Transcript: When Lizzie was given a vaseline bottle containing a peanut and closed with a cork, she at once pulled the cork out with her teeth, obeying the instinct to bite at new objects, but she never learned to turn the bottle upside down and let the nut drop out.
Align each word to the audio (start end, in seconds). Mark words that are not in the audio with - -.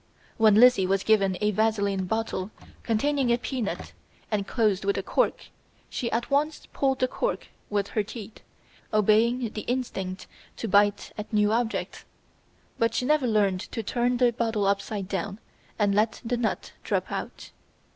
When 0.37 0.55
Lizzie 0.55 0.87
was 0.87 1.03
given 1.03 1.37
a 1.41 1.51
vaseline 1.51 2.05
bottle 2.05 2.49
containing 2.81 3.31
a 3.31 3.37
peanut 3.37 3.93
and 4.31 4.47
closed 4.47 4.83
with 4.83 4.97
a 4.97 5.03
cork, 5.03 5.49
she 5.91 6.11
at 6.11 6.31
once 6.31 6.65
pulled 6.73 6.97
the 6.97 7.07
cork 7.07 7.41
out 7.43 7.47
with 7.69 7.87
her 7.89 8.01
teeth, 8.01 8.39
obeying 8.91 9.51
the 9.51 9.61
instinct 9.61 10.25
to 10.57 10.67
bite 10.67 11.11
at 11.19 11.31
new 11.31 11.51
objects, 11.51 12.03
but 12.79 12.95
she 12.95 13.05
never 13.05 13.27
learned 13.27 13.59
to 13.61 13.83
turn 13.83 14.17
the 14.17 14.31
bottle 14.31 14.65
upside 14.65 15.07
down 15.07 15.37
and 15.77 15.93
let 15.93 16.19
the 16.25 16.35
nut 16.35 16.73
drop 16.83 17.11
out. 17.11 17.51